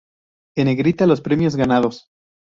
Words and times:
En 0.57 0.65
negrita 0.65 1.05
los 1.05 1.21
premios 1.21 1.55
ganados. 1.55 2.07